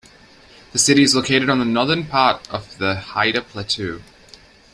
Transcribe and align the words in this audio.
The 0.71 0.79
city 0.79 1.03
is 1.03 1.13
located 1.13 1.47
on 1.47 1.59
the 1.59 1.63
northern 1.65 2.07
part 2.07 2.49
of 2.49 2.79
the 2.79 2.95
Hida 2.95 3.43
Plateau. 3.47 4.01